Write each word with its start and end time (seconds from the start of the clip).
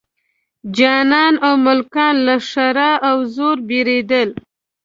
خانان 0.77 1.33
او 1.45 1.53
ملکان 1.65 2.15
له 2.27 2.35
ښرا 2.49 2.91
او 3.09 3.17
زور 3.35 3.57
بېرېدل. 3.67 4.29